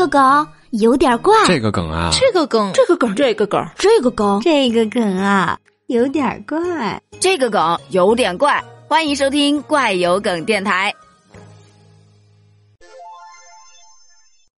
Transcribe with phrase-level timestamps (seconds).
[0.00, 8.64] 个梗有点怪，这个梗啊，这个梗，这个梗，这个梗，这个梗，这个梗啊，有点怪，这个梗有点怪。
[8.88, 10.94] 欢迎收听怪有梗电台。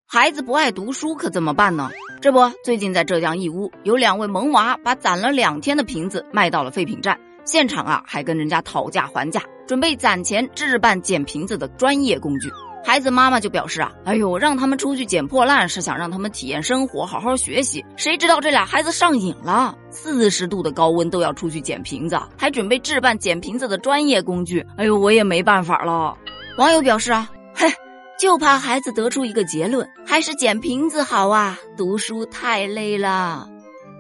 [0.06, 1.90] 孩子不爱读书可怎么办呢？
[2.22, 12.52] 这不，最近在浙江义乌，有两位萌娃把攒了两天的瓶子卖到了废品站，现场啊还跟人家讨价还价，准备攒钱置办捡瓶子的专业工具。
[12.84, 17.86] 孩子妈妈就表示啊，哎呦，让他们出去捡破烂是想让他们体验生活，好好学习。
[17.96, 24.66] 谁知道这俩孩子上瘾了，四十度的高温都要出去捡瓶子，还准备置办捡瓶子的专业工具。
[24.78, 26.18] 哎呦，我也没办法了。
[26.58, 27.68] 网友表示啊，嘿，
[28.20, 33.48] 就怕孩子得出一个结论，还是捡瓶子好啊，读书太累了。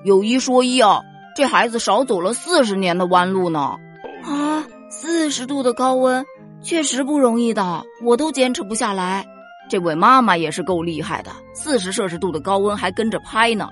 [0.04, 1.02] 有一说一啊，
[1.36, 3.77] 这孩子少走了四十年的弯路呢。
[4.24, 6.26] 啊，四十度的高温。
[6.64, 9.26] 确实不容易的，我都坚持不下来。
[9.70, 13.70] 这位妈妈也是够厉害的，四十摄氏度的高温还跟着拍呢。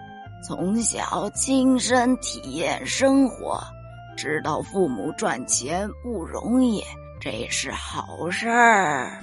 [0.48, 3.62] 从小亲身体验生活，
[4.16, 6.82] 知道父母赚钱不容易，
[7.20, 9.22] 这是好事儿。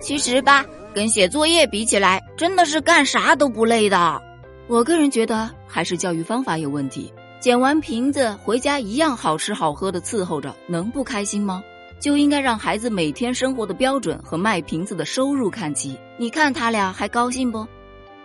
[0.00, 0.64] 其实吧，
[0.94, 4.22] 跟写作业比起来，真的是干啥都不累的。
[4.66, 7.12] 我个人觉得还是教育方法有问题。
[7.38, 11.62] 捡完瓶子回家一样好吃好喝的伺候着，能不开心吗？
[12.00, 15.98] 就应该让孩子每天生活的标准和卖瓶子的收入看齐。
[16.18, 17.66] 你看他俩还高兴不？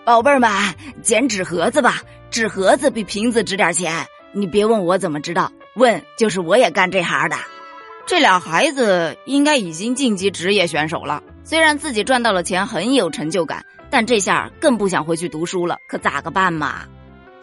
[0.06, 0.50] 宝贝儿们，
[1.02, 2.02] 捡纸盒子吧，
[2.32, 4.08] 纸盒子比瓶子值点钱。
[4.32, 7.36] 你别问我怎么知道，问就是我也干这行的。
[8.06, 11.22] 这俩孩子应该已经晋级职业选手了。
[11.44, 15.78] 虽然自己赚到了钱很有成就感，但这下更不想回去读书了。
[15.88, 16.86] 可咋个办嘛？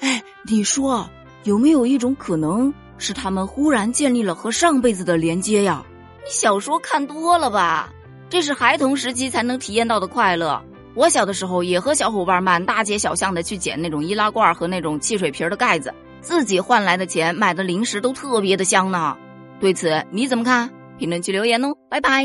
[0.00, 1.11] 哎，你说
[1.44, 5.84] 有没有一种可能是他们忽然建立了和上辈子的连接呀？
[6.24, 7.92] 你小说看多了吧？
[8.28, 10.62] 这是孩童时期才能体验到的快乐。
[10.94, 19.16] 我小的时候也和小伙伴满大街小巷的去捡那种易拉罐和那种汽水瓶的盖子，自己换来的钱买的零食都特别的香呢。
[19.58, 20.70] 对此你怎么看？
[20.98, 22.24] 评论区留言哦，拜拜。